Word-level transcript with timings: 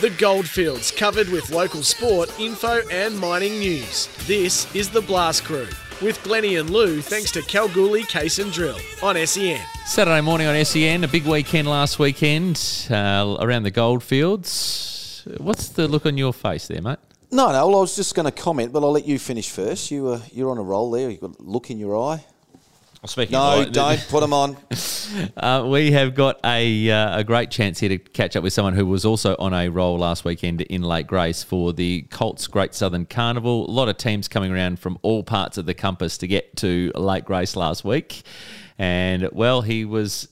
The 0.00 0.10
Goldfields, 0.10 0.90
covered 0.90 1.28
with 1.28 1.50
local 1.50 1.82
sport, 1.82 2.40
info, 2.40 2.80
and 2.90 3.16
mining 3.18 3.58
news. 3.58 4.08
This 4.26 4.74
is 4.74 4.88
the 4.88 5.02
Blast 5.02 5.44
Crew 5.44 5.68
with 6.00 6.18
Glenney 6.24 6.58
and 6.58 6.70
Lou, 6.70 7.00
thanks 7.00 7.30
to 7.32 7.42
Kalgoorlie 7.42 8.02
Case 8.04 8.38
and 8.38 8.50
Drill 8.50 8.78
on 9.02 9.14
SEN. 9.26 9.60
Saturday 9.84 10.20
morning 10.22 10.48
on 10.48 10.64
SEN, 10.64 11.04
a 11.04 11.08
big 11.08 11.24
weekend 11.26 11.68
last 11.68 11.98
weekend 11.98 12.88
uh, 12.90 13.36
around 13.38 13.62
the 13.62 13.70
Goldfields. 13.70 15.28
What's 15.36 15.68
the 15.68 15.86
look 15.86 16.06
on 16.06 16.16
your 16.16 16.32
face 16.32 16.66
there, 16.66 16.82
mate? 16.82 16.98
No, 17.30 17.52
no. 17.52 17.68
Well, 17.68 17.76
I 17.76 17.80
was 17.80 17.94
just 17.94 18.14
going 18.14 18.26
to 18.26 18.32
comment, 18.32 18.72
but 18.72 18.82
I'll 18.82 18.92
let 18.92 19.06
you 19.06 19.18
finish 19.18 19.50
first. 19.50 19.90
You 19.90 20.08
uh, 20.08 20.20
you're 20.32 20.50
on 20.50 20.58
a 20.58 20.62
roll 20.62 20.90
there. 20.90 21.10
You've 21.10 21.20
got 21.20 21.38
a 21.38 21.42
look 21.42 21.70
in 21.70 21.78
your 21.78 21.96
eye. 21.96 22.24
Speaking 23.04 23.32
No, 23.32 23.64
don't 23.64 24.06
put 24.08 24.20
them 24.20 24.32
on. 24.32 24.56
Uh, 25.36 25.66
we 25.68 25.92
have 25.92 26.14
got 26.14 26.40
a, 26.42 26.90
uh, 26.90 27.18
a 27.18 27.24
great 27.24 27.50
chance 27.50 27.78
here 27.78 27.90
to 27.90 27.98
catch 27.98 28.34
up 28.34 28.42
with 28.42 28.54
someone 28.54 28.72
who 28.72 28.86
was 28.86 29.04
also 29.04 29.36
on 29.38 29.52
a 29.52 29.68
roll 29.68 29.98
last 29.98 30.24
weekend 30.24 30.62
in 30.62 30.80
Lake 30.82 31.06
Grace 31.06 31.42
for 31.42 31.74
the 31.74 32.02
Colts 32.10 32.46
Great 32.46 32.74
Southern 32.74 33.04
Carnival. 33.04 33.68
A 33.68 33.70
lot 33.70 33.90
of 33.90 33.98
teams 33.98 34.26
coming 34.26 34.50
around 34.50 34.78
from 34.78 34.98
all 35.02 35.22
parts 35.22 35.58
of 35.58 35.66
the 35.66 35.74
compass 35.74 36.16
to 36.18 36.26
get 36.26 36.56
to 36.56 36.90
Lake 36.94 37.26
Grace 37.26 37.56
last 37.56 37.84
week. 37.84 38.22
And, 38.78 39.28
well, 39.32 39.60
he 39.60 39.84
was 39.84 40.28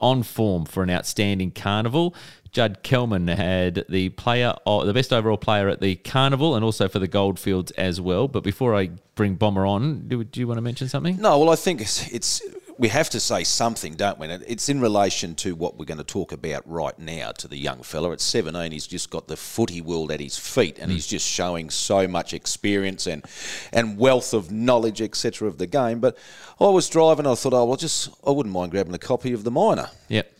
on 0.00 0.22
form 0.22 0.66
for 0.66 0.84
an 0.84 0.90
outstanding 0.90 1.50
carnival. 1.50 2.14
Judd 2.52 2.82
Kelman 2.82 3.28
had 3.28 3.86
the 3.88 4.10
player, 4.10 4.54
oh, 4.66 4.84
the 4.84 4.92
best 4.92 5.10
overall 5.10 5.38
player 5.38 5.68
at 5.68 5.80
the 5.80 5.96
carnival, 5.96 6.54
and 6.54 6.62
also 6.62 6.86
for 6.86 6.98
the 6.98 7.08
Goldfields 7.08 7.70
as 7.72 7.98
well. 7.98 8.28
But 8.28 8.44
before 8.44 8.74
I 8.76 8.90
bring 9.14 9.36
Bomber 9.36 9.64
on, 9.64 10.06
do, 10.06 10.22
do 10.22 10.38
you 10.38 10.46
want 10.46 10.58
to 10.58 10.62
mention 10.62 10.86
something? 10.86 11.16
No, 11.16 11.38
well, 11.38 11.48
I 11.48 11.56
think 11.56 11.80
it's, 11.80 12.06
it's 12.12 12.42
we 12.76 12.88
have 12.88 13.08
to 13.10 13.20
say 13.20 13.42
something, 13.44 13.94
don't 13.94 14.18
we? 14.18 14.28
And 14.28 14.44
It's 14.46 14.68
in 14.68 14.82
relation 14.82 15.34
to 15.36 15.54
what 15.54 15.78
we're 15.78 15.86
going 15.86 15.96
to 15.96 16.04
talk 16.04 16.30
about 16.30 16.68
right 16.68 16.98
now 16.98 17.32
to 17.32 17.48
the 17.48 17.56
young 17.56 17.82
fella. 17.82 18.12
At 18.12 18.20
17, 18.20 18.70
he's 18.70 18.86
just 18.86 19.08
got 19.08 19.28
the 19.28 19.36
footy 19.36 19.80
world 19.80 20.12
at 20.12 20.20
his 20.20 20.38
feet, 20.38 20.78
and 20.78 20.90
hmm. 20.90 20.96
he's 20.96 21.06
just 21.06 21.26
showing 21.26 21.70
so 21.70 22.06
much 22.06 22.34
experience 22.34 23.06
and 23.06 23.24
and 23.72 23.96
wealth 23.96 24.34
of 24.34 24.52
knowledge, 24.52 25.00
etc., 25.00 25.48
of 25.48 25.56
the 25.56 25.66
game. 25.66 26.00
But 26.00 26.18
I 26.60 26.68
was 26.68 26.90
driving, 26.90 27.26
I 27.26 27.34
thought, 27.34 27.54
oh, 27.54 27.64
well, 27.64 27.78
just 27.78 28.10
I 28.26 28.30
wouldn't 28.30 28.52
mind 28.52 28.72
grabbing 28.72 28.92
a 28.92 28.98
copy 28.98 29.32
of 29.32 29.44
the 29.44 29.50
Miner. 29.50 29.88
Yep. 30.08 30.30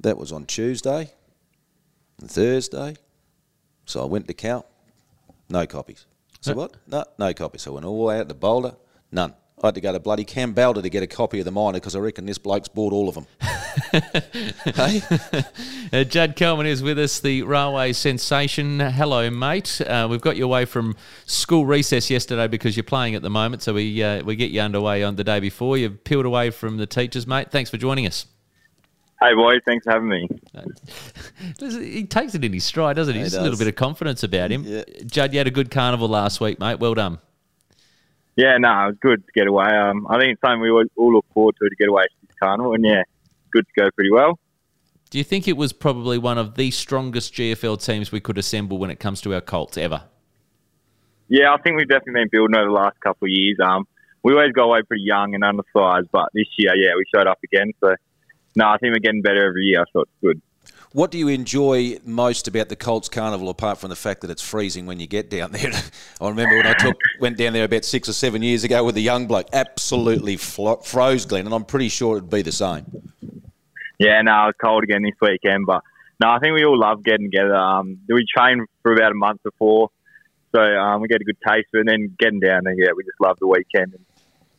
That 0.00 0.18
was 0.18 0.30
on 0.30 0.44
Tuesday 0.44 1.10
Thursday. 2.22 2.96
So 3.86 4.02
I 4.02 4.06
went 4.06 4.26
to 4.28 4.34
count, 4.34 4.64
no 5.48 5.66
copies. 5.66 6.06
So 6.40 6.52
Huh? 6.52 6.58
what? 6.60 6.76
No, 6.86 7.04
no 7.18 7.32
copies. 7.34 7.62
So 7.62 7.72
I 7.72 7.74
went 7.74 7.86
all 7.86 7.98
the 7.98 8.04
way 8.04 8.18
out 8.20 8.28
to 8.28 8.34
Boulder, 8.34 8.74
none. 9.12 9.34
I 9.62 9.68
had 9.68 9.76
to 9.76 9.80
go 9.80 9.92
to 9.92 10.00
bloody 10.00 10.24
Kambalda 10.24 10.82
to 10.82 10.90
get 10.90 11.02
a 11.02 11.06
copy 11.06 11.38
of 11.38 11.44
the 11.44 11.50
Miner 11.52 11.74
because 11.78 11.94
I 11.94 12.00
reckon 12.00 12.26
this 12.26 12.38
bloke's 12.38 12.68
bought 12.68 12.92
all 12.92 13.08
of 13.08 13.14
them. 13.14 13.26
hey? 14.74 15.00
Uh, 15.92 16.04
Judd 16.04 16.34
Kelman 16.36 16.66
is 16.66 16.82
with 16.82 16.98
us, 16.98 17.20
the 17.20 17.42
railway 17.42 17.92
sensation. 17.92 18.80
Hello, 18.80 19.30
mate. 19.30 19.80
Uh, 19.80 20.08
we've 20.10 20.20
got 20.20 20.36
you 20.36 20.44
away 20.44 20.64
from 20.64 20.96
school 21.24 21.64
recess 21.66 22.10
yesterday 22.10 22.48
because 22.48 22.76
you're 22.76 22.84
playing 22.84 23.14
at 23.14 23.22
the 23.22 23.30
moment, 23.30 23.62
so 23.62 23.72
we 23.74 24.02
uh, 24.02 24.22
we 24.24 24.34
get 24.36 24.50
you 24.50 24.60
underway 24.60 25.02
on 25.02 25.16
the 25.16 25.24
day 25.24 25.38
before. 25.40 25.78
You've 25.78 26.02
peeled 26.04 26.26
away 26.26 26.50
from 26.50 26.76
the 26.76 26.86
teachers, 26.86 27.26
mate. 27.26 27.50
Thanks 27.50 27.70
for 27.70 27.76
joining 27.76 28.06
us. 28.06 28.26
Hey, 29.24 29.34
boy, 29.34 29.54
thanks 29.64 29.84
for 29.84 29.92
having 29.92 30.08
me. 30.08 30.28
He 31.58 32.04
takes 32.04 32.34
it 32.34 32.44
in 32.44 32.52
his 32.52 32.64
stride, 32.64 32.96
doesn't 32.96 33.14
he? 33.14 33.20
He 33.20 33.24
Just 33.24 33.36
a 33.36 33.42
little 33.42 33.58
bit 33.58 33.68
of 33.68 33.74
confidence 33.74 34.22
about 34.22 34.50
him. 34.50 34.64
Yeah. 34.64 34.82
Judd, 35.06 35.32
you 35.32 35.38
had 35.38 35.46
a 35.46 35.50
good 35.50 35.70
carnival 35.70 36.08
last 36.08 36.40
week, 36.40 36.58
mate. 36.58 36.78
Well 36.78 36.94
done. 36.94 37.18
Yeah, 38.36 38.58
no, 38.58 38.68
it 38.68 38.86
was 38.86 38.96
good 39.00 39.24
to 39.24 39.32
get 39.32 39.46
away. 39.46 39.66
Um, 39.66 40.06
I 40.08 40.18
think 40.18 40.32
it's 40.32 40.40
something 40.40 40.60
we 40.60 40.70
all, 40.70 40.84
all 40.96 41.14
look 41.14 41.26
forward 41.32 41.54
to 41.60 41.68
to 41.68 41.76
get 41.76 41.88
away 41.88 42.02
to 42.02 42.26
this 42.26 42.36
carnival, 42.42 42.74
and 42.74 42.84
yeah, 42.84 43.02
good 43.50 43.64
to 43.66 43.80
go 43.80 43.90
pretty 43.94 44.10
well. 44.10 44.38
Do 45.10 45.18
you 45.18 45.24
think 45.24 45.46
it 45.46 45.56
was 45.56 45.72
probably 45.72 46.18
one 46.18 46.38
of 46.38 46.56
the 46.56 46.70
strongest 46.70 47.34
GFL 47.34 47.84
teams 47.84 48.10
we 48.10 48.20
could 48.20 48.36
assemble 48.36 48.78
when 48.78 48.90
it 48.90 48.98
comes 48.98 49.20
to 49.22 49.34
our 49.34 49.40
Colts 49.40 49.78
ever? 49.78 50.02
Yeah, 51.28 51.52
I 51.52 51.58
think 51.58 51.76
we've 51.76 51.88
definitely 51.88 52.22
been 52.22 52.28
building 52.32 52.56
over 52.56 52.66
the 52.66 52.72
last 52.72 52.98
couple 53.00 53.26
of 53.26 53.30
years. 53.30 53.58
Um, 53.64 53.86
we 54.24 54.32
always 54.32 54.52
go 54.52 54.64
away 54.64 54.82
pretty 54.82 55.04
young 55.04 55.34
and 55.34 55.44
undersized, 55.44 56.08
but 56.10 56.30
this 56.34 56.48
year, 56.56 56.74
yeah, 56.74 56.92
we 56.96 57.04
showed 57.14 57.26
up 57.26 57.38
again. 57.44 57.70
So, 57.80 57.94
no, 58.56 58.68
I 58.68 58.78
think 58.78 58.92
we're 58.92 59.00
getting 59.00 59.22
better 59.22 59.46
every 59.46 59.64
year, 59.64 59.82
I 59.82 59.84
so 59.92 60.00
it's 60.02 60.10
good. 60.22 60.40
What 60.92 61.10
do 61.10 61.18
you 61.18 61.26
enjoy 61.26 61.98
most 62.04 62.46
about 62.46 62.68
the 62.68 62.76
Colts 62.76 63.08
Carnival 63.08 63.48
apart 63.48 63.78
from 63.78 63.90
the 63.90 63.96
fact 63.96 64.20
that 64.20 64.30
it's 64.30 64.42
freezing 64.42 64.86
when 64.86 65.00
you 65.00 65.08
get 65.08 65.28
down 65.28 65.50
there? 65.50 65.72
I 66.20 66.28
remember 66.28 66.56
when 66.56 66.68
I 66.68 66.74
took 66.74 66.96
went 67.18 67.36
down 67.36 67.52
there 67.52 67.64
about 67.64 67.84
six 67.84 68.08
or 68.08 68.12
seven 68.12 68.42
years 68.42 68.62
ago 68.62 68.84
with 68.84 68.96
a 68.96 69.00
young 69.00 69.26
bloke, 69.26 69.48
absolutely 69.52 70.36
flo- 70.36 70.76
froze, 70.76 71.26
Glenn, 71.26 71.46
and 71.46 71.54
I'm 71.54 71.64
pretty 71.64 71.88
sure 71.88 72.16
it'd 72.16 72.30
be 72.30 72.42
the 72.42 72.52
same. 72.52 72.86
Yeah, 73.98 74.22
no, 74.22 74.48
it's 74.48 74.58
cold 74.64 74.84
again 74.84 75.02
this 75.02 75.14
weekend, 75.20 75.66
but 75.66 75.82
no, 76.20 76.30
I 76.30 76.38
think 76.38 76.54
we 76.54 76.64
all 76.64 76.78
love 76.78 77.02
getting 77.02 77.28
together. 77.28 77.56
Um, 77.56 77.98
we 78.08 78.24
train 78.24 78.64
for 78.82 78.92
about 78.92 79.10
a 79.10 79.16
month 79.16 79.42
before, 79.42 79.90
so 80.54 80.60
um, 80.60 81.00
we 81.00 81.08
get 81.08 81.20
a 81.20 81.24
good 81.24 81.38
taste 81.44 81.66
of 81.74 81.78
it, 81.78 81.80
and 81.80 81.88
then 81.88 82.16
getting 82.20 82.38
down 82.38 82.62
there, 82.62 82.74
yeah, 82.78 82.92
we 82.96 83.02
just 83.02 83.20
love 83.20 83.36
the 83.40 83.48
weekend 83.48 83.94
and 83.94 84.04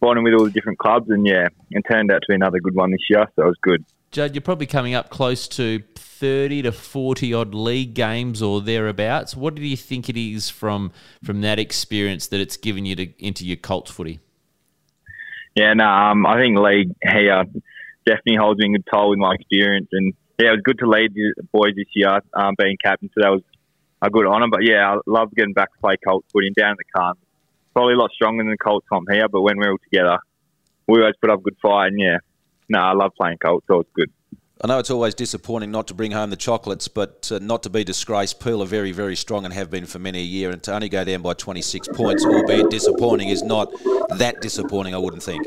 bonding 0.05 0.23
with 0.23 0.35
all 0.35 0.45
the 0.45 0.51
different 0.51 0.77
clubs, 0.77 1.09
and 1.09 1.25
yeah, 1.25 1.47
it 1.71 1.83
turned 1.91 2.11
out 2.11 2.21
to 2.21 2.25
be 2.29 2.35
another 2.35 2.59
good 2.59 2.75
one 2.75 2.91
this 2.91 3.01
year, 3.09 3.25
so 3.35 3.43
it 3.43 3.47
was 3.47 3.57
good. 3.61 3.83
Judd, 4.11 4.35
you're 4.35 4.41
probably 4.41 4.67
coming 4.67 4.93
up 4.93 5.09
close 5.09 5.47
to 5.49 5.81
30 5.95 6.61
to 6.61 6.71
40 6.71 7.33
odd 7.33 7.55
league 7.55 7.95
games 7.95 8.41
or 8.41 8.61
thereabouts. 8.61 9.35
What 9.35 9.55
do 9.55 9.63
you 9.63 9.75
think 9.75 10.07
it 10.07 10.15
is 10.15 10.49
from 10.49 10.91
from 11.23 11.41
that 11.41 11.57
experience 11.57 12.27
that 12.27 12.39
it's 12.39 12.55
given 12.55 12.85
you 12.85 12.95
to 12.95 13.07
into 13.25 13.45
your 13.45 13.57
Colts 13.57 13.91
footy? 13.91 14.19
Yeah, 15.55 15.73
no, 15.73 15.85
um, 15.85 16.25
I 16.25 16.37
think 16.39 16.57
league 16.57 16.91
here 17.01 17.43
definitely 18.05 18.37
holds 18.37 18.59
me 18.59 18.67
in 18.67 18.73
good 18.73 18.85
toll 18.93 19.09
with 19.09 19.19
my 19.19 19.33
experience, 19.33 19.87
and 19.91 20.13
yeah, 20.39 20.49
it 20.49 20.51
was 20.51 20.61
good 20.63 20.79
to 20.79 20.87
lead 20.87 21.13
the 21.15 21.33
boys 21.51 21.73
this 21.75 21.87
year, 21.95 22.19
um, 22.33 22.53
being 22.57 22.77
captain, 22.83 23.09
so 23.15 23.21
that 23.21 23.31
was 23.31 23.41
a 24.01 24.09
good 24.09 24.27
honour. 24.27 24.47
But 24.51 24.61
yeah, 24.63 24.93
I 24.93 24.97
love 25.07 25.33
getting 25.35 25.53
back 25.53 25.73
to 25.73 25.79
play 25.79 25.95
Colts 26.05 26.27
footy 26.31 26.47
and 26.47 26.55
down 26.55 26.71
at 26.71 26.77
the 26.77 26.83
Carn. 26.95 27.15
Probably 27.75 27.93
a 27.93 27.97
lot 27.97 28.11
stronger 28.11 28.43
than 28.43 28.51
the 28.51 28.57
Colts 28.57 28.87
comp 28.89 29.07
here, 29.11 29.27
but 29.27 29.41
when 29.41 29.57
we're 29.57 29.71
all 29.71 29.77
together, 29.91 30.17
we 30.87 30.99
always 30.99 31.15
put 31.19 31.29
up 31.29 31.39
a 31.39 31.43
good 31.43 31.57
fight, 31.61 31.87
and 31.87 31.99
yeah, 31.99 32.17
no, 32.69 32.79
I 32.79 32.93
love 32.93 33.11
playing 33.19 33.37
Colts, 33.37 33.65
so 33.67 33.81
it's 33.81 33.89
good. 33.93 34.09
I 34.63 34.67
know 34.67 34.79
it's 34.79 34.89
always 34.89 35.13
disappointing 35.13 35.71
not 35.71 35.87
to 35.87 35.93
bring 35.93 36.11
home 36.11 36.29
the 36.29 36.37
chocolates, 36.37 36.87
but 36.87 37.29
uh, 37.29 37.39
not 37.39 37.63
to 37.63 37.69
be 37.69 37.83
disgraced. 37.83 38.39
Peel 38.39 38.63
are 38.63 38.65
very, 38.65 38.93
very 38.93 39.17
strong 39.17 39.43
and 39.43 39.53
have 39.53 39.69
been 39.69 39.85
for 39.85 39.99
many 39.99 40.19
a 40.19 40.23
year, 40.23 40.51
and 40.51 40.63
to 40.63 40.73
only 40.73 40.87
go 40.87 41.03
down 41.03 41.21
by 41.21 41.33
26 41.33 41.89
points, 41.89 42.25
albeit 42.25 42.69
disappointing, 42.69 43.27
is 43.27 43.43
not 43.43 43.69
that 44.17 44.39
disappointing, 44.39 44.95
I 44.95 44.97
wouldn't 44.97 45.23
think. 45.23 45.45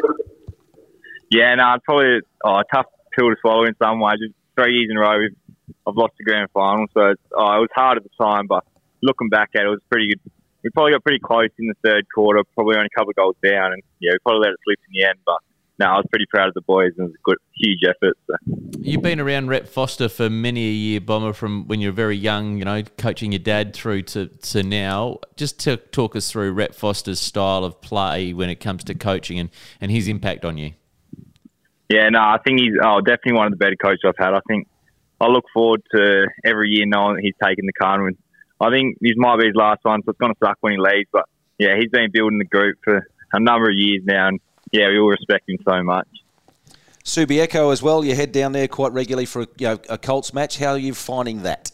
Yeah, 1.30 1.54
no, 1.54 1.74
it's 1.74 1.84
probably 1.86 2.20
oh, 2.44 2.58
a 2.58 2.64
tough 2.72 2.86
pill 3.16 3.30
to 3.30 3.36
swallow 3.40 3.64
in 3.64 3.74
some 3.82 4.00
ways. 4.00 4.18
Just 4.20 4.34
three 4.54 4.74
years 4.74 4.88
in 4.90 4.98
a 4.98 5.00
row, 5.00 5.18
we've, 5.18 5.74
I've 5.86 5.96
lost 5.96 6.12
the 6.18 6.24
grand 6.24 6.50
final, 6.52 6.86
so 6.92 7.06
it's, 7.06 7.22
oh, 7.32 7.56
it 7.56 7.60
was 7.60 7.68
hard 7.74 7.96
at 7.96 8.04
the 8.04 8.10
time, 8.22 8.46
but 8.46 8.64
looking 9.02 9.30
back 9.30 9.50
at 9.54 9.62
it, 9.62 9.66
it 9.66 9.70
was 9.70 9.80
pretty 9.90 10.08
good. 10.08 10.20
We 10.68 10.72
probably 10.72 10.92
got 10.92 11.02
pretty 11.02 11.20
close 11.20 11.48
in 11.58 11.66
the 11.66 11.74
third 11.82 12.04
quarter, 12.14 12.42
probably 12.54 12.76
only 12.76 12.90
a 12.94 12.98
couple 12.98 13.08
of 13.08 13.16
goals 13.16 13.36
down, 13.42 13.72
and 13.72 13.82
yeah, 14.00 14.10
we 14.12 14.18
probably 14.18 14.40
let 14.40 14.50
it 14.50 14.58
slip 14.64 14.78
in 14.86 15.00
the 15.00 15.08
end. 15.08 15.18
But 15.24 15.38
no, 15.78 15.86
I 15.86 15.96
was 15.96 16.04
pretty 16.10 16.26
proud 16.28 16.48
of 16.48 16.52
the 16.52 16.60
boys, 16.60 16.90
and 16.98 17.06
it 17.06 17.10
was 17.10 17.14
a 17.14 17.22
good, 17.24 17.38
huge 17.54 17.80
effort. 17.88 18.18
So. 18.26 18.34
You've 18.78 19.00
been 19.00 19.18
around 19.18 19.48
Rep 19.48 19.66
Foster 19.66 20.10
for 20.10 20.28
many 20.28 20.68
a 20.68 20.72
year, 20.72 21.00
Bomber, 21.00 21.32
from 21.32 21.66
when 21.68 21.80
you 21.80 21.88
were 21.88 21.94
very 21.94 22.18
young, 22.18 22.58
you 22.58 22.66
know, 22.66 22.82
coaching 22.98 23.32
your 23.32 23.38
dad 23.38 23.72
through 23.72 24.02
to, 24.02 24.26
to 24.26 24.62
now. 24.62 25.20
Just 25.36 25.58
to 25.60 25.78
talk 25.78 26.14
us 26.14 26.30
through 26.30 26.52
Rep 26.52 26.74
Foster's 26.74 27.18
style 27.18 27.64
of 27.64 27.80
play 27.80 28.34
when 28.34 28.50
it 28.50 28.56
comes 28.56 28.84
to 28.84 28.94
coaching 28.94 29.38
and, 29.38 29.48
and 29.80 29.90
his 29.90 30.06
impact 30.06 30.44
on 30.44 30.58
you. 30.58 30.74
Yeah, 31.88 32.10
no, 32.10 32.18
I 32.18 32.36
think 32.44 32.60
he's 32.60 32.74
oh, 32.84 33.00
definitely 33.00 33.38
one 33.38 33.46
of 33.46 33.52
the 33.52 33.56
better 33.56 33.76
coaches 33.82 34.02
I've 34.04 34.18
had. 34.18 34.34
I 34.34 34.40
think 34.46 34.68
I 35.18 35.28
look 35.28 35.46
forward 35.54 35.80
to 35.94 36.26
every 36.44 36.68
year 36.72 36.84
knowing 36.84 37.16
that 37.16 37.22
he's 37.22 37.34
taking 37.42 37.64
the 37.64 37.72
carnival. 37.72 38.10
I 38.60 38.70
think 38.70 38.98
this 39.00 39.14
might 39.16 39.38
be 39.38 39.46
his 39.46 39.54
last 39.54 39.80
one, 39.84 40.02
so 40.02 40.10
it's 40.10 40.18
going 40.18 40.32
to 40.32 40.38
suck 40.38 40.58
when 40.60 40.72
he 40.72 40.78
leaves. 40.78 41.08
But 41.12 41.26
yeah, 41.58 41.76
he's 41.78 41.90
been 41.90 42.10
building 42.10 42.38
the 42.38 42.44
group 42.44 42.78
for 42.82 43.06
a 43.32 43.40
number 43.40 43.70
of 43.70 43.76
years 43.76 44.02
now, 44.04 44.28
and 44.28 44.40
yeah, 44.72 44.88
we 44.88 44.98
all 44.98 45.08
respect 45.08 45.48
him 45.48 45.58
so 45.66 45.82
much. 45.82 46.08
Subiaco 47.04 47.72
as 47.72 47.82
well, 47.82 48.04
you 48.04 48.14
head 48.14 48.32
down 48.32 48.52
there 48.52 48.68
quite 48.68 48.92
regularly 48.92 49.24
for 49.24 49.42
a, 49.42 49.46
you 49.56 49.68
know, 49.68 49.78
a 49.88 49.96
Colts 49.96 50.34
match. 50.34 50.58
How 50.58 50.72
are 50.72 50.78
you 50.78 50.92
finding 50.92 51.42
that? 51.42 51.70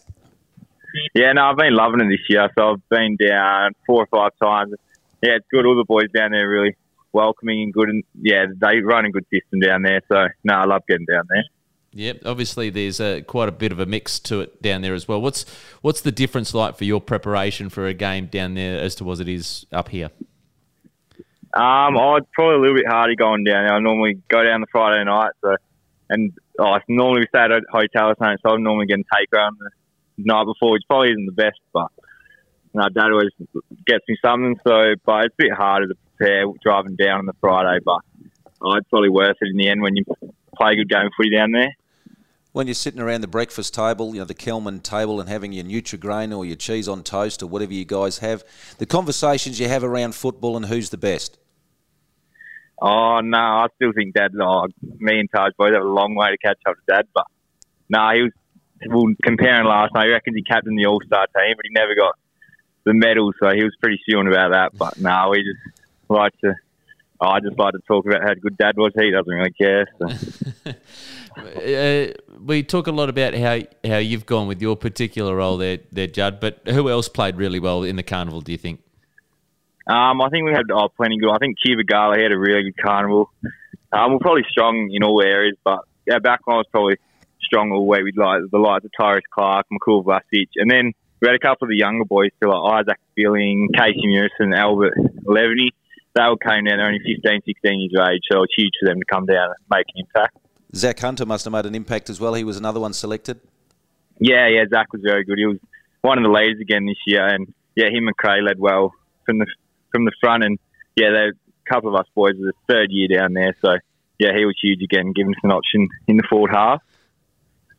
Yeah, 1.13 1.33
no, 1.33 1.47
I've 1.47 1.57
been 1.57 1.75
loving 1.75 2.01
it 2.01 2.09
this 2.09 2.25
year. 2.29 2.49
So 2.57 2.73
I've 2.73 2.89
been 2.89 3.17
down 3.17 3.73
four 3.85 4.05
or 4.05 4.07
five 4.07 4.31
times. 4.41 4.75
Yeah, 5.23 5.37
it's 5.37 5.47
good. 5.51 5.67
All 5.67 5.77
the 5.77 5.85
boys 5.85 6.09
down 6.15 6.31
there 6.31 6.49
really 6.49 6.77
welcoming 7.13 7.63
and 7.65 7.73
good, 7.73 7.89
and 7.89 8.05
yeah, 8.21 8.47
they 8.57 8.81
run 8.81 9.07
a 9.07 9.11
good 9.11 9.27
system 9.33 9.61
down 9.61 9.83
there. 9.83 10.03
So 10.09 10.29
no, 10.45 10.55
I 10.55 10.67
love 10.67 10.83
getting 10.89 11.07
down 11.07 11.25
there. 11.29 11.45
Yep, 11.97 12.23
obviously 12.25 12.71
there's 12.71 12.99
a, 12.99 13.23
quite 13.23 13.49
a 13.49 13.53
bit 13.53 13.71
of 13.71 13.79
a 13.79 13.87
mix 13.87 14.19
to 14.21 14.41
it 14.41 14.61
down 14.61 14.83
there 14.83 14.95
as 14.95 15.07
well. 15.07 15.21
What's 15.21 15.47
what's 15.81 16.01
the 16.01 16.11
difference 16.11 16.53
like 16.53 16.77
for 16.77 16.85
your 16.85 17.01
preparation 17.01 17.69
for 17.69 17.87
a 17.87 17.95
game 17.95 18.27
down 18.27 18.55
there 18.55 18.81
as 18.81 18.97
to 18.97 19.05
what 19.05 19.21
it 19.21 19.29
is 19.29 19.65
up 19.71 19.91
here? 19.91 20.11
Um, 21.55 21.97
oh, 21.97 22.17
it's 22.17 22.27
probably 22.33 22.57
a 22.57 22.59
little 22.59 22.77
bit 22.77 22.89
harder 22.89 23.15
going 23.15 23.45
down 23.45 23.67
there. 23.67 23.75
I 23.75 23.79
normally 23.79 24.21
go 24.29 24.43
down 24.43 24.61
the 24.61 24.67
Friday 24.73 25.05
night, 25.05 25.31
so 25.41 25.55
and 26.11 26.33
oh, 26.59 26.79
normally 26.89 27.21
we 27.21 27.27
stay 27.29 27.45
at 27.45 27.53
a 27.53 27.61
hotel 27.71 28.09
or 28.09 28.17
something, 28.19 28.39
so 28.43 28.55
I'm 28.55 28.65
normally 28.65 28.87
getting 28.87 29.05
on 29.39 29.57
the 29.61 29.71
night 30.19 30.45
before, 30.47 30.73
which 30.73 30.83
probably 30.89 31.11
isn't 31.11 31.27
the 31.27 31.33
best, 31.33 31.61
but 31.73 31.93
you 32.73 32.81
know, 32.81 32.89
Dad 32.89 33.13
always 33.13 33.31
gets 33.87 34.05
me 34.09 34.17
something. 34.21 34.57
So, 34.67 34.95
but 35.07 35.27
it's 35.27 35.35
a 35.35 35.43
bit 35.45 35.53
harder 35.53 35.87
to 35.87 35.95
prepare 36.17 36.45
driving 36.61 36.97
down 36.97 37.21
on 37.21 37.27
the 37.27 37.35
Friday, 37.41 37.79
but 37.85 38.01
oh, 38.61 38.75
it's 38.75 38.89
probably 38.89 39.11
worth 39.11 39.37
it 39.41 39.49
in 39.49 39.57
the 39.57 39.69
end 39.69 39.81
when 39.81 39.95
you 39.95 40.05
play 40.57 40.73
a 40.73 40.77
good 40.77 40.89
game 40.89 41.07
of 41.07 41.13
footy 41.17 41.31
down 41.31 41.53
there. 41.53 41.71
When 42.55 42.69
you're 42.69 42.75
sitting 42.75 43.01
around 43.01 43.21
the 43.21 43.27
breakfast 43.27 43.75
table, 43.75 44.15
you 44.15 44.21
know, 44.21 44.25
the 44.25 44.33
Kelman 44.33 44.79
table, 44.79 45.21
and 45.21 45.29
having 45.29 45.53
your 45.53 45.65
Nutrigrain 45.65 46.35
or 46.35 46.45
your 46.45 46.55
cheese 46.55 46.87
on 46.87 47.03
toast 47.03 47.43
or 47.43 47.49
whatever 47.49 47.73
you 47.73 47.85
guys 47.85 48.19
have, 48.19 48.45
the 48.79 48.87
conversations 48.87 49.59
you 49.59 49.67
have 49.67 49.83
around 49.83 50.15
football 50.15 50.57
and 50.57 50.67
who's 50.67 50.91
the 50.91 50.97
best? 50.97 51.37
Oh 52.81 53.19
no, 53.25 53.39
I 53.39 53.67
still 53.75 53.91
think 53.93 54.15
Dad. 54.15 54.31
Oh, 54.41 54.69
me 54.81 55.19
and 55.19 55.29
Taj 55.35 55.53
both 55.59 55.73
have 55.73 55.83
a 55.83 55.85
long 55.85 56.15
way 56.15 56.31
to 56.31 56.39
catch 56.39 56.59
up 56.65 56.77
to 56.77 56.95
Dad, 56.95 57.09
but 57.13 57.25
no, 57.89 57.99
nah, 57.99 58.15
he 58.15 58.23
was. 58.23 58.33
Well, 58.87 59.13
comparing 59.25 59.67
last 59.67 59.93
night, 59.93 60.07
he 60.07 60.13
reckons 60.13 60.37
he 60.37 60.43
captained 60.43 60.79
the 60.79 60.87
All 60.87 61.01
Star 61.05 61.27
team, 61.27 61.55
but 61.57 61.65
he 61.65 61.73
never 61.73 61.97
got 61.97 62.17
the 62.85 62.95
medal, 62.95 63.33
so 63.41 63.49
he 63.51 63.65
was 63.65 63.75
pretty 63.81 64.01
sure 64.09 64.29
about 64.29 64.53
that. 64.53 64.79
But 64.79 65.01
no, 65.01 65.11
nah, 65.11 65.31
we 65.31 65.39
just 65.39 65.81
like 66.09 66.39
to. 66.45 66.55
Oh, 67.21 67.29
I 67.29 67.41
just 67.41 67.59
like 67.59 67.73
to 67.73 67.81
talk 67.89 68.07
about 68.07 68.23
how 68.23 68.35
good 68.35 68.57
Dad 68.59 68.77
was. 68.77 68.93
He 68.95 69.11
doesn't 69.11 69.33
really 69.33 69.53
care. 69.53 69.89
So. 69.99 70.73
uh, 71.37 72.13
we 72.45 72.63
talk 72.63 72.87
a 72.87 72.93
lot 72.93 73.09
about 73.09 73.35
how 73.35 73.61
how 73.85 73.99
you've 73.99 74.27
gone 74.27 74.47
with 74.49 74.61
your 74.61 74.77
particular 74.77 75.37
role 75.37 75.57
there, 75.57 75.79
there, 75.93 76.07
Judd. 76.07 76.41
But 76.41 76.61
who 76.67 76.89
else 76.91 77.09
played 77.09 77.37
really 77.37 77.61
well 77.61 77.83
in 77.83 77.97
the 77.97 78.03
carnival? 78.03 78.41
Do 78.41 78.53
you 78.53 78.59
think? 78.59 78.81
Um, 79.87 80.23
I 80.23 80.31
think 80.31 80.47
we 80.47 80.53
had 80.53 80.71
oh, 80.73 80.89
plenty 80.89 81.19
good. 81.19 81.31
I 81.31 81.39
think 81.39 81.57
Kiva 81.65 81.85
Gala 81.85 82.19
had 82.19 82.33
a 82.33 82.39
really 82.39 82.63
good 82.65 82.83
carnival. 82.83 83.31
Um, 83.93 84.13
we're 84.13 84.19
probably 84.19 84.45
strong 84.51 84.91
in 84.93 85.03
all 85.03 85.23
areas, 85.23 85.57
but 85.63 85.81
our 86.11 86.21
backline 86.21 86.59
was 86.59 86.67
probably 86.71 86.97
strong 87.43 87.71
all 87.71 87.81
the 87.81 87.85
way 87.85 88.03
with 88.03 88.17
like 88.17 88.43
the 88.51 88.59
likes 88.59 88.85
of 88.85 88.91
Tyrese 88.99 89.21
Clark, 89.33 89.67
McCool 89.73 90.05
Vlasic, 90.05 90.49
and 90.57 90.71
then 90.71 90.93
we 91.21 91.29
had 91.29 91.37
a 91.37 91.39
couple 91.39 91.67
of 91.67 91.71
the 91.71 91.77
younger 91.77 92.05
boys 92.05 92.31
too, 92.41 92.49
like 92.49 92.81
Isaac 92.81 93.01
Billing, 93.15 93.69
Casey 93.75 94.07
Murison, 94.07 94.53
Albert 94.55 94.95
Leveny. 95.25 95.71
They 96.15 96.23
all 96.23 96.37
came 96.37 96.65
down, 96.65 96.79
they're 96.79 96.87
only 96.87 97.01
15, 97.01 97.41
16 97.45 97.81
years 97.81 97.93
of 97.99 98.09
age, 98.09 98.23
so 98.31 98.43
it's 98.45 98.55
huge 98.57 98.73
for 98.81 98.89
them 98.89 99.01
to 99.01 99.05
come 99.05 99.27
down 99.27 99.51
and 99.51 99.65
make 99.69 99.87
an 99.95 100.05
impact. 100.07 100.37
Zach 100.75 100.99
Hunter 100.99 101.25
must 101.25 101.45
have 101.45 101.53
made 101.53 101.67
an 101.67 101.75
impact 101.75 102.11
as 102.11 102.21
well. 102.21 102.35
He 102.35 102.45
was 102.45 102.57
another 102.57 102.81
one 102.81 102.93
selected. 102.93 103.41
Yeah, 104.19 104.49
yeah, 104.49 104.65
Zach 104.69 104.93
was 104.93 105.03
very 105.03 105.25
good. 105.25 105.39
He 105.39 105.47
was 105.47 105.59
one 106.03 106.19
of 106.19 106.25
the 106.25 106.31
leaders 106.31 106.61
again 106.61 106.87
this 106.87 106.99
year, 107.07 107.27
and 107.27 107.53
yeah, 107.75 107.87
him 107.87 108.07
and 108.07 108.17
Cray 108.17 108.41
led 108.43 108.59
well 108.59 108.93
from 109.27 109.39
the 109.39 109.47
from 109.91 110.05
the 110.05 110.13
front, 110.21 110.45
and 110.45 110.59
yeah, 110.97 111.11
they, 111.11 111.29
a 111.29 111.73
couple 111.73 111.95
of 111.95 112.01
us 112.01 112.07
boys 112.15 112.35
are 112.35 112.47
the 112.47 112.53
third 112.69 112.89
year 112.91 113.09
down 113.09 113.33
there, 113.33 113.55
so 113.65 113.77
yeah, 114.19 114.37
he 114.37 114.45
was 114.45 114.57
huge 114.63 114.83
again, 114.83 115.13
giving 115.13 115.33
us 115.33 115.41
an 115.43 115.51
option 115.51 115.89
in 116.07 116.17
the 116.17 116.25
forward 116.29 116.51
half. 116.53 116.83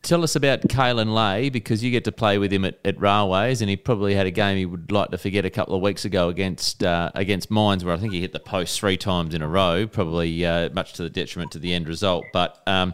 Tell 0.06 0.24
us 0.24 0.36
about 0.36 0.62
Kalen 0.62 1.16
Lay 1.16 1.50
because 1.50 1.84
you 1.84 1.90
get 1.90 2.04
to 2.04 2.12
play 2.12 2.38
with 2.38 2.54
him 2.54 2.64
at, 2.64 2.78
at 2.86 3.02
Railways, 3.02 3.62
and 3.62 3.72
he 3.72 3.76
probably 3.76 4.14
had 4.14 4.28
a 4.28 4.32
game 4.32 4.56
he 4.56 4.68
would 4.68 4.92
like 4.92 5.10
to 5.10 5.18
forget 5.18 5.46
a 5.46 5.50
couple 5.50 5.74
of 5.74 5.82
weeks 5.82 6.06
ago 6.06 6.30
against 6.30 6.84
uh, 6.84 7.10
against 7.16 7.50
Mines, 7.50 7.84
where 7.84 7.96
I 7.96 7.98
think 7.98 8.14
he 8.14 8.22
hit 8.22 8.32
the 8.32 8.40
post 8.40 8.80
three 8.80 8.98
times 8.98 9.34
in 9.34 9.42
a 9.42 9.48
row, 9.48 9.88
probably 9.88 10.46
uh, 10.46 10.70
much 10.74 10.94
to 10.94 11.04
the 11.04 11.10
detriment 11.10 11.54
to 11.54 11.60
the 11.60 11.74
end 11.74 11.88
result. 11.88 12.24
But 12.32 12.62
um, 12.68 12.94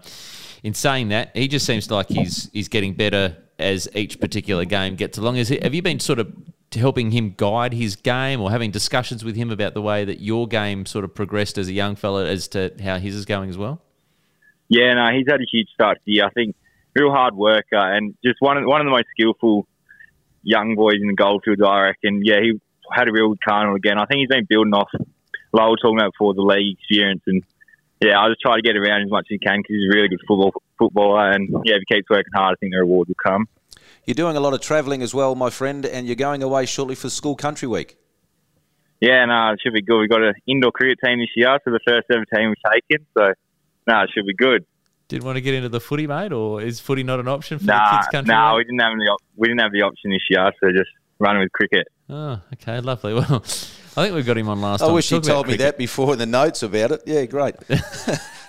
in 0.63 0.73
saying 0.73 1.09
that, 1.09 1.35
he 1.35 1.49
just 1.49 1.65
seems 1.65 1.91
like 1.91 2.07
he's 2.07 2.49
he's 2.53 2.69
getting 2.69 2.93
better 2.93 3.35
as 3.59 3.89
each 3.93 4.21
particular 4.21 4.63
game 4.63 4.95
gets 4.95 5.17
along. 5.17 5.35
Is 5.35 5.51
it, 5.51 5.63
have 5.63 5.73
you 5.73 5.81
been 5.81 5.99
sort 5.99 6.19
of 6.19 6.33
helping 6.73 7.11
him 7.11 7.33
guide 7.35 7.73
his 7.73 7.97
game, 7.97 8.39
or 8.39 8.51
having 8.51 8.71
discussions 8.71 9.25
with 9.25 9.35
him 9.35 9.51
about 9.51 9.73
the 9.73 9.81
way 9.81 10.05
that 10.05 10.21
your 10.21 10.47
game 10.47 10.85
sort 10.85 11.03
of 11.03 11.13
progressed 11.13 11.57
as 11.57 11.67
a 11.67 11.73
young 11.73 11.97
fella 11.97 12.25
as 12.25 12.47
to 12.47 12.73
how 12.81 12.97
his 12.97 13.15
is 13.15 13.25
going 13.25 13.49
as 13.49 13.57
well? 13.57 13.81
Yeah, 14.69 14.93
no, 14.93 15.11
he's 15.11 15.25
had 15.29 15.41
a 15.41 15.45
huge 15.51 15.67
start 15.73 15.97
to 15.97 16.01
the 16.05 16.13
year. 16.13 16.25
I 16.25 16.29
think 16.29 16.55
real 16.95 17.11
hard 17.11 17.35
worker 17.35 17.77
and 17.77 18.15
just 18.23 18.37
one 18.39 18.57
of 18.57 18.65
one 18.65 18.81
of 18.81 18.85
the 18.85 18.91
most 18.91 19.07
skillful 19.11 19.67
young 20.43 20.75
boys 20.75 20.95
in 21.01 21.07
the 21.07 21.13
goldfields. 21.13 21.61
I 21.65 21.81
reckon. 21.81 22.21
Yeah, 22.23 22.39
he 22.41 22.59
had 22.91 23.07
a 23.07 23.11
real 23.11 23.29
good 23.29 23.43
carnival 23.47 23.75
again. 23.75 23.97
I 23.97 24.05
think 24.05 24.19
he's 24.19 24.27
been 24.27 24.45
building 24.49 24.73
off. 24.73 24.89
Were 25.53 25.75
talking 25.81 25.99
about 25.99 26.13
before 26.13 26.33
the 26.33 26.41
league 26.41 26.77
experience, 26.79 27.23
and 27.27 27.43
yeah, 28.01 28.17
I 28.17 28.29
just 28.29 28.39
try 28.39 28.55
to 28.55 28.61
get 28.61 28.77
around 28.77 29.03
as 29.03 29.11
much 29.11 29.27
as 29.29 29.35
he 29.35 29.37
can 29.37 29.59
because 29.59 29.75
he's 29.75 29.91
a 29.91 29.95
really 29.95 30.07
good 30.07 30.21
football 30.25 30.53
footballer. 30.79 31.29
And 31.31 31.49
yeah, 31.65 31.75
if 31.75 31.83
he 31.87 31.95
keeps 31.95 32.09
working 32.09 32.31
hard, 32.33 32.53
I 32.53 32.55
think 32.59 32.71
the 32.73 32.79
rewards 32.79 33.09
will 33.09 33.15
come. 33.21 33.47
You're 34.05 34.15
doing 34.15 34.37
a 34.37 34.39
lot 34.39 34.53
of 34.53 34.61
travelling 34.61 35.01
as 35.01 35.13
well, 35.13 35.35
my 35.35 35.49
friend, 35.49 35.85
and 35.85 36.07
you're 36.07 36.15
going 36.15 36.41
away 36.41 36.65
shortly 36.65 36.95
for 36.95 37.09
School 37.09 37.35
Country 37.35 37.67
Week. 37.67 37.97
Yeah, 39.01 39.25
no, 39.25 39.51
it 39.53 39.59
should 39.61 39.73
be 39.73 39.81
good. 39.81 39.99
We've 39.99 40.09
got 40.09 40.23
an 40.23 40.35
indoor 40.47 40.71
cricket 40.71 40.99
team 41.03 41.19
this 41.19 41.29
year, 41.35 41.59
so 41.65 41.71
the 41.71 41.79
first 41.85 42.07
ever 42.11 42.23
team 42.25 42.49
we've 42.49 42.71
taken. 42.71 43.05
So, 43.17 43.33
no, 43.87 44.01
it 44.03 44.09
should 44.13 44.25
be 44.25 44.33
good. 44.33 44.65
Didn't 45.11 45.25
want 45.25 45.35
to 45.35 45.41
get 45.41 45.53
into 45.53 45.67
the 45.67 45.81
footy, 45.81 46.07
mate, 46.07 46.31
or 46.31 46.61
is 46.61 46.79
footy 46.79 47.03
not 47.03 47.19
an 47.19 47.27
option 47.27 47.59
for 47.59 47.65
nah, 47.65 47.91
the 47.91 47.97
kids' 47.97 48.07
country? 48.07 48.33
No, 48.33 48.39
nah, 48.39 48.55
we 48.55 48.63
didn't 48.63 48.79
have 48.79 48.93
the 48.93 49.11
op- 49.11 49.21
we 49.35 49.49
didn't 49.49 49.59
have 49.59 49.73
the 49.73 49.81
option 49.81 50.09
this 50.09 50.21
year, 50.29 50.49
so 50.61 50.71
just 50.71 50.89
running 51.19 51.41
with 51.41 51.51
cricket. 51.51 51.85
Oh, 52.09 52.39
okay, 52.53 52.79
lovely. 52.79 53.13
Well, 53.21 53.43
I 53.97 54.03
think 54.03 54.15
we've 54.15 54.25
got 54.25 54.37
him 54.37 54.47
on 54.47 54.61
last 54.61 54.81
I 54.81 54.85
time. 54.85 54.95
wish 54.95 55.11
you 55.11 55.19
told 55.19 55.49
me 55.49 55.57
that 55.57 55.77
before 55.77 56.13
in 56.13 56.19
the 56.19 56.25
notes 56.25 56.63
about 56.63 56.91
it. 56.91 57.03
Yeah, 57.05 57.25
great. 57.25 57.55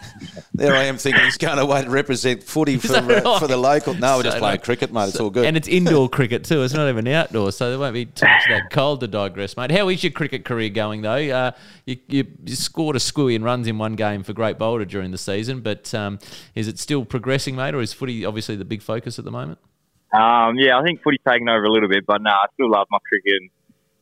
there 0.62 0.74
I 0.74 0.84
am 0.84 0.96
thinking 0.96 1.22
he's 1.24 1.36
going 1.36 1.58
away 1.58 1.82
to 1.82 1.90
represent 1.90 2.42
footy 2.42 2.78
for, 2.78 2.92
right? 2.94 3.24
uh, 3.24 3.38
for 3.38 3.48
the 3.48 3.56
local. 3.56 3.94
No, 3.94 4.16
we're 4.16 4.22
just 4.22 4.38
playing 4.38 4.60
cricket, 4.60 4.92
mate. 4.92 5.08
It's 5.08 5.20
all 5.20 5.30
good. 5.30 5.44
And 5.44 5.56
it's 5.56 5.68
indoor 5.68 6.08
cricket 6.08 6.44
too. 6.44 6.62
It's 6.62 6.72
not 6.72 6.88
even 6.88 7.06
outdoor, 7.08 7.52
so 7.52 7.70
there 7.70 7.78
won't 7.78 7.94
be 7.94 8.06
too 8.06 8.26
much 8.26 8.44
that 8.48 8.70
cold 8.70 9.00
to 9.00 9.08
digress, 9.08 9.56
mate. 9.56 9.70
How 9.70 9.88
is 9.88 10.02
your 10.02 10.12
cricket 10.12 10.44
career 10.44 10.70
going 10.70 11.02
though? 11.02 11.12
Uh, 11.12 11.50
you, 11.84 11.96
you, 12.08 12.26
you, 12.44 12.54
scored 12.54 12.96
a 12.96 13.00
squillion 13.00 13.42
runs 13.42 13.66
in 13.66 13.78
one 13.78 13.94
game 13.94 14.22
for 14.22 14.32
Great 14.32 14.58
Boulder 14.58 14.84
during 14.84 15.10
the 15.10 15.18
season, 15.18 15.60
but 15.60 15.92
um, 15.94 16.18
is 16.54 16.68
it 16.68 16.78
still 16.78 17.04
progressing, 17.04 17.56
mate, 17.56 17.74
or 17.74 17.80
is 17.80 17.92
footy 17.92 18.24
obviously 18.24 18.56
the 18.56 18.64
big 18.64 18.82
focus 18.82 19.18
at 19.18 19.24
the 19.24 19.32
moment? 19.32 19.58
Um, 20.12 20.56
yeah, 20.58 20.78
I 20.78 20.82
think 20.82 21.02
footy's 21.02 21.20
taken 21.26 21.48
over 21.48 21.64
a 21.64 21.70
little 21.70 21.88
bit, 21.88 22.06
but 22.06 22.22
no, 22.22 22.30
I 22.30 22.46
still 22.54 22.70
love 22.70 22.86
my 22.90 22.98
cricket. 23.08 23.50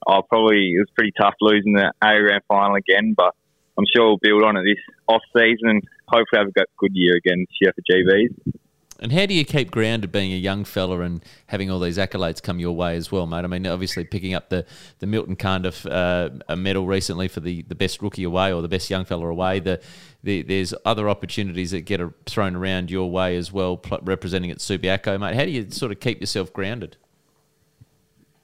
I 0.06 0.20
probably 0.28 0.72
it 0.74 0.78
was 0.78 0.88
pretty 0.94 1.12
tough 1.18 1.34
losing 1.40 1.74
the 1.74 1.92
A 2.02 2.20
round 2.20 2.42
final 2.48 2.74
again, 2.74 3.14
but 3.16 3.34
I'm 3.78 3.84
sure 3.94 4.08
we'll 4.08 4.18
build 4.18 4.42
on 4.42 4.56
it 4.56 4.64
this 4.64 4.82
off 5.08 5.22
season 5.34 5.68
and 5.68 5.82
hopefully 6.10 6.38
have 6.38 6.48
a 6.48 6.64
good 6.78 6.92
year 6.94 7.16
again 7.16 7.46
this 7.48 7.56
year 7.60 7.72
for 7.74 7.82
GBs. 7.90 8.54
And 9.02 9.12
how 9.12 9.24
do 9.24 9.32
you 9.32 9.46
keep 9.46 9.70
grounded 9.70 10.12
being 10.12 10.30
a 10.32 10.36
young 10.36 10.64
fella 10.64 11.00
and 11.00 11.24
having 11.46 11.70
all 11.70 11.80
these 11.80 11.96
accolades 11.96 12.42
come 12.42 12.58
your 12.58 12.76
way 12.76 12.96
as 12.96 13.10
well, 13.10 13.26
mate? 13.26 13.44
I 13.44 13.46
mean, 13.46 13.66
obviously 13.66 14.04
picking 14.04 14.34
up 14.34 14.50
the, 14.50 14.66
the 14.98 15.06
Milton 15.06 15.36
Cardiff 15.36 15.86
uh, 15.86 16.28
a 16.48 16.56
medal 16.56 16.86
recently 16.86 17.26
for 17.26 17.40
the, 17.40 17.62
the 17.62 17.74
best 17.74 18.02
rookie 18.02 18.24
away 18.24 18.52
or 18.52 18.60
the 18.60 18.68
best 18.68 18.90
young 18.90 19.06
fella 19.06 19.26
away. 19.26 19.58
The, 19.58 19.80
the 20.22 20.42
there's 20.42 20.74
other 20.84 21.08
opportunities 21.08 21.70
that 21.70 21.82
get 21.82 22.02
thrown 22.26 22.54
around 22.54 22.90
your 22.90 23.10
way 23.10 23.38
as 23.38 23.50
well, 23.50 23.80
representing 24.02 24.50
at 24.50 24.58
Subiaco, 24.58 25.18
mate. 25.18 25.34
How 25.34 25.44
do 25.46 25.50
you 25.50 25.70
sort 25.70 25.92
of 25.92 26.00
keep 26.00 26.20
yourself 26.20 26.52
grounded? 26.52 26.98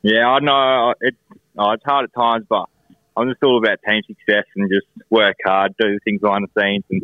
Yeah, 0.01 0.27
I 0.27 0.39
know 0.39 0.95
it, 1.01 1.17
oh, 1.59 1.73
it's 1.73 1.85
hard 1.85 2.05
at 2.05 2.15
times, 2.15 2.47
but 2.49 2.67
I'm 3.17 3.29
just 3.29 3.43
all 3.43 3.59
about 3.59 3.79
team 3.87 4.03
success 4.07 4.45
and 4.55 4.71
just 4.71 4.87
work 5.11 5.37
hard, 5.45 5.75
do 5.79 5.99
things 6.05 6.21
behind 6.21 6.47
the 6.47 6.61
scenes, 6.61 6.85
and 6.91 7.03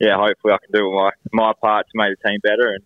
yeah, 0.00 0.16
hopefully 0.16 0.54
I 0.54 0.58
can 0.58 0.72
do 0.72 0.90
my 0.90 1.10
my 1.32 1.52
part 1.60 1.86
to 1.86 1.92
make 1.94 2.16
the 2.18 2.28
team 2.28 2.40
better, 2.42 2.72
and 2.72 2.82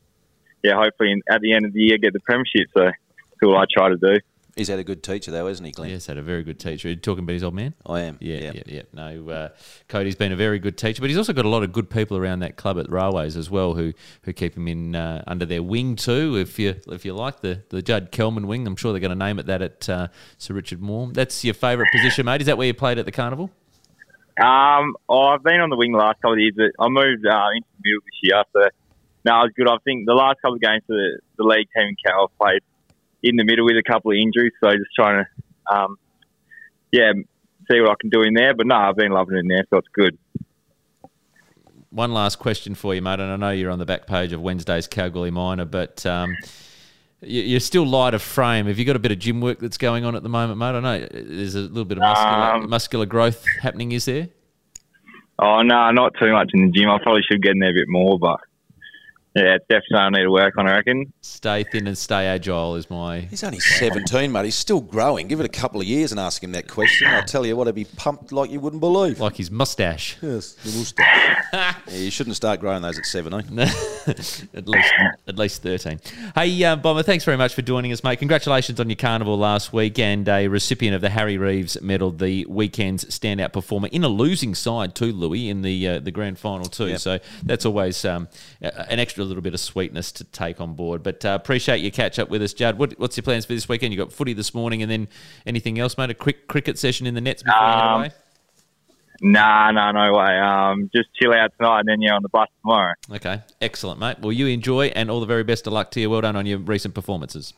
yeah, 0.62 0.74
hopefully 0.74 1.22
at 1.28 1.40
the 1.40 1.52
end 1.54 1.64
of 1.64 1.72
the 1.72 1.80
year 1.80 1.98
get 1.98 2.12
the 2.12 2.20
premiership. 2.20 2.68
So 2.76 2.84
that's 2.84 3.42
all 3.42 3.56
I 3.56 3.64
try 3.72 3.88
to 3.88 3.96
do. 3.96 4.18
He's 4.56 4.68
had 4.68 4.78
a 4.78 4.84
good 4.84 5.02
teacher, 5.02 5.32
though, 5.32 5.48
hasn't 5.48 5.66
he, 5.66 5.72
Glenn? 5.72 5.90
Yes, 5.90 6.06
had 6.06 6.16
a 6.16 6.22
very 6.22 6.44
good 6.44 6.60
teacher. 6.60 6.86
Are 6.86 6.92
you 6.92 6.96
talking 6.96 7.24
about 7.24 7.32
his 7.32 7.42
old 7.42 7.54
man? 7.54 7.74
I 7.84 8.02
am. 8.02 8.18
Yeah, 8.20 8.36
yeah, 8.36 8.52
yeah. 8.54 8.62
yeah. 8.66 8.82
No, 8.92 9.28
uh, 9.28 9.48
Cody's 9.88 10.14
been 10.14 10.30
a 10.30 10.36
very 10.36 10.60
good 10.60 10.78
teacher, 10.78 11.00
but 11.00 11.10
he's 11.10 11.18
also 11.18 11.32
got 11.32 11.44
a 11.44 11.48
lot 11.48 11.64
of 11.64 11.72
good 11.72 11.90
people 11.90 12.16
around 12.16 12.38
that 12.40 12.56
club 12.56 12.78
at 12.78 12.88
Railways 12.88 13.36
as 13.36 13.50
well, 13.50 13.74
who 13.74 13.92
who 14.22 14.32
keep 14.32 14.56
him 14.56 14.68
in 14.68 14.94
uh, 14.94 15.24
under 15.26 15.44
their 15.44 15.62
wing 15.62 15.96
too. 15.96 16.36
If 16.36 16.58
you 16.60 16.76
if 16.88 17.04
you 17.04 17.14
like 17.14 17.40
the 17.40 17.62
the 17.70 17.82
Judd 17.82 18.12
Kelman 18.12 18.46
wing, 18.46 18.66
I'm 18.66 18.76
sure 18.76 18.92
they're 18.92 19.00
going 19.00 19.10
to 19.10 19.16
name 19.16 19.40
it 19.40 19.46
that 19.46 19.60
at 19.60 19.88
uh, 19.88 20.08
Sir 20.38 20.54
Richard 20.54 20.80
Moore. 20.80 21.10
That's 21.12 21.44
your 21.44 21.54
favourite 21.54 21.90
position, 21.90 22.26
mate. 22.26 22.40
Is 22.40 22.46
that 22.46 22.56
where 22.56 22.68
you 22.68 22.74
played 22.74 22.98
at 22.98 23.06
the 23.06 23.12
carnival? 23.12 23.50
Um, 24.40 24.96
oh, 25.08 25.26
I've 25.26 25.42
been 25.44 25.60
on 25.60 25.70
the 25.70 25.76
wing 25.76 25.92
the 25.92 25.98
last 25.98 26.20
couple 26.20 26.32
of 26.32 26.38
years, 26.40 26.54
but 26.56 26.72
I 26.78 26.88
moved 26.88 27.24
uh, 27.24 27.48
into 27.54 27.68
the 27.78 27.82
middle 27.84 28.00
this 28.04 28.18
year, 28.22 28.42
so 28.52 28.68
no, 29.24 29.40
it 29.40 29.44
was 29.44 29.52
good. 29.56 29.68
I 29.68 29.76
think 29.84 30.06
the 30.06 30.14
last 30.14 30.42
couple 30.42 30.56
of 30.56 30.60
games 30.60 30.82
for 30.86 30.94
the, 30.94 31.20
the 31.38 31.44
league 31.44 31.68
team 31.74 31.88
in 31.88 31.96
Cal 32.04 32.30
played 32.40 32.62
in 33.22 33.36
the 33.36 33.44
middle 33.44 33.64
with 33.64 33.76
a 33.76 33.82
couple 33.82 34.10
of 34.10 34.16
injuries, 34.16 34.52
so 34.62 34.70
just 34.72 34.90
trying 34.94 35.24
to, 35.24 35.74
um, 35.74 35.96
yeah, 36.92 37.12
see 37.70 37.80
what 37.80 37.90
I 37.90 37.94
can 38.00 38.10
do 38.10 38.22
in 38.22 38.34
there. 38.34 38.54
But 38.54 38.66
no, 38.66 38.74
I've 38.74 38.96
been 38.96 39.12
loving 39.12 39.36
it 39.36 39.40
in 39.40 39.48
there, 39.48 39.64
so 39.70 39.78
it's 39.78 39.88
good. 39.92 40.18
One 41.90 42.12
last 42.12 42.40
question 42.40 42.74
for 42.74 42.92
you, 42.92 43.02
mate, 43.02 43.20
and 43.20 43.30
I 43.30 43.36
know 43.36 43.50
you're 43.50 43.70
on 43.70 43.78
the 43.78 43.86
back 43.86 44.08
page 44.08 44.32
of 44.32 44.42
Wednesday's 44.42 44.88
Kalgoorlie 44.88 45.30
Miner, 45.30 45.64
but 45.64 46.04
um, 46.04 46.36
you're 47.26 47.60
still 47.60 47.86
light 47.86 48.14
of 48.14 48.22
frame. 48.22 48.66
Have 48.66 48.78
you 48.78 48.84
got 48.84 48.96
a 48.96 49.00
bit 49.00 49.12
of 49.12 49.18
gym 49.18 49.40
work 49.40 49.58
that's 49.58 49.78
going 49.78 50.04
on 50.04 50.14
at 50.14 50.22
the 50.22 50.28
moment, 50.28 50.58
mate? 50.58 50.76
I 50.76 50.80
know 50.80 51.08
there's 51.10 51.54
a 51.54 51.60
little 51.60 51.84
bit 51.84 51.98
of 51.98 52.02
muscular, 52.02 52.52
um, 52.52 52.70
muscular 52.70 53.06
growth 53.06 53.44
happening. 53.60 53.92
Is 53.92 54.04
there? 54.04 54.28
Oh 55.38 55.62
no, 55.62 55.90
not 55.90 56.12
too 56.20 56.32
much 56.32 56.50
in 56.54 56.66
the 56.66 56.72
gym. 56.72 56.90
I 56.90 56.98
probably 57.02 57.22
should 57.22 57.42
get 57.42 57.52
in 57.52 57.58
there 57.58 57.70
a 57.70 57.74
bit 57.74 57.88
more, 57.88 58.18
but 58.18 58.40
yeah, 59.34 59.56
it's 59.56 59.66
definitely 59.68 59.98
I 59.98 60.10
need 60.10 60.22
to 60.22 60.30
work 60.30 60.56
on. 60.58 60.68
I 60.68 60.76
reckon. 60.76 61.12
Stay 61.20 61.64
thin 61.64 61.88
and 61.88 61.98
stay 61.98 62.26
agile 62.26 62.76
is 62.76 62.88
my. 62.88 63.20
He's 63.20 63.42
only 63.42 63.58
seventeen, 63.58 64.30
mate. 64.30 64.44
He's 64.44 64.54
still 64.54 64.80
growing. 64.80 65.26
Give 65.26 65.40
it 65.40 65.46
a 65.46 65.48
couple 65.48 65.80
of 65.80 65.88
years 65.88 66.12
and 66.12 66.20
ask 66.20 66.42
him 66.42 66.52
that 66.52 66.68
question. 66.68 67.08
I'll 67.08 67.24
tell 67.24 67.44
you 67.44 67.56
what, 67.56 67.66
he'd 67.66 67.74
be 67.74 67.84
pumped 67.84 68.30
like 68.30 68.50
you 68.50 68.60
wouldn't 68.60 68.78
believe. 68.78 69.18
Like 69.18 69.36
his 69.36 69.50
mustache. 69.50 70.18
Yes, 70.22 70.52
the 70.52 70.78
mustache. 70.78 71.44
yeah, 71.52 71.74
you 71.96 72.12
shouldn't 72.12 72.36
start 72.36 72.60
growing 72.60 72.82
those 72.82 72.96
at 72.96 73.06
seventeen. 73.06 73.58
at 74.06 74.68
least, 74.68 74.94
at 75.26 75.36
least 75.36 75.62
thirteen. 75.62 76.00
Hey, 76.36 76.62
uh, 76.62 76.76
Bomber, 76.76 77.02
thanks 77.02 77.24
very 77.24 77.36
much 77.36 77.54
for 77.54 77.62
joining 77.62 77.90
us, 77.90 78.04
mate. 78.04 78.20
Congratulations 78.20 78.78
on 78.78 78.88
your 78.88 78.96
carnival 78.96 79.36
last 79.36 79.72
week 79.72 79.98
and 79.98 80.28
a 80.28 80.46
recipient 80.46 80.94
of 80.94 81.00
the 81.00 81.10
Harry 81.10 81.38
Reeves 81.38 81.80
Medal, 81.82 82.12
the 82.12 82.46
weekend's 82.48 83.04
standout 83.06 83.52
performer 83.52 83.88
in 83.88 84.04
a 84.04 84.08
losing 84.08 84.54
side 84.54 84.94
too, 84.94 85.10
Louis, 85.12 85.48
in 85.48 85.62
the 85.62 85.88
uh, 85.88 85.98
the 85.98 86.12
grand 86.12 86.38
final 86.38 86.66
too. 86.66 86.86
Yep. 86.86 87.00
So 87.00 87.18
that's 87.42 87.66
always 87.66 88.04
um, 88.04 88.28
an 88.60 89.00
extra 89.00 89.23
a 89.24 89.26
little 89.26 89.42
bit 89.42 89.54
of 89.54 89.60
sweetness 89.60 90.12
to 90.12 90.24
take 90.24 90.60
on 90.60 90.74
board. 90.74 91.02
But 91.02 91.24
uh, 91.24 91.38
appreciate 91.40 91.80
your 91.80 91.90
catch 91.90 92.18
up 92.18 92.28
with 92.30 92.42
us, 92.42 92.52
Judd. 92.52 92.78
What, 92.78 92.98
what's 92.98 93.16
your 93.16 93.22
plans 93.22 93.44
for 93.44 93.54
this 93.54 93.68
weekend? 93.68 93.92
You 93.92 93.98
got 93.98 94.12
footy 94.12 94.32
this 94.32 94.54
morning, 94.54 94.82
and 94.82 94.90
then 94.90 95.08
anything 95.46 95.78
else, 95.78 95.98
mate? 95.98 96.10
A 96.10 96.14
quick 96.14 96.46
cricket 96.46 96.78
session 96.78 97.06
in 97.06 97.14
the 97.14 97.20
nets 97.20 97.42
before 97.42 97.58
um, 97.58 97.68
you 97.68 97.80
head 97.80 97.94
away. 97.96 98.10
Nah, 99.22 99.70
nah, 99.70 99.92
no 99.92 100.12
way. 100.12 100.38
Um, 100.38 100.90
just 100.94 101.08
chill 101.14 101.32
out 101.32 101.52
tonight, 101.56 101.80
and 101.80 101.88
then 101.88 102.02
you're 102.02 102.14
on 102.14 102.22
the 102.22 102.28
bus 102.28 102.48
tomorrow. 102.62 102.94
Okay, 103.10 103.42
excellent, 103.60 103.98
mate. 103.98 104.18
Well, 104.20 104.32
you 104.32 104.46
enjoy, 104.48 104.86
and 104.88 105.10
all 105.10 105.20
the 105.20 105.26
very 105.26 105.44
best 105.44 105.66
of 105.66 105.72
luck 105.72 105.90
to 105.92 106.00
you. 106.00 106.10
Well 106.10 106.20
done 106.20 106.36
on 106.36 106.46
your 106.46 106.58
recent 106.58 106.94
performances. 106.94 107.54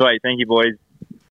Sweet, 0.00 0.20
thank 0.22 0.38
you, 0.38 0.46
boys. 0.46 0.74